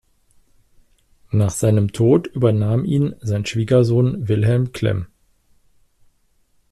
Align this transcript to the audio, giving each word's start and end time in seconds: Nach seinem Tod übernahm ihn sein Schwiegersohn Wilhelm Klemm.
Nach 1.29 1.51
seinem 1.51 1.91
Tod 1.91 2.25
übernahm 2.25 2.85
ihn 2.85 3.13
sein 3.21 3.45
Schwiegersohn 3.45 4.27
Wilhelm 4.27 4.71
Klemm. 4.71 5.05